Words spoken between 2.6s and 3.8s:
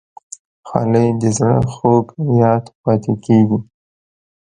پاتې کېږي.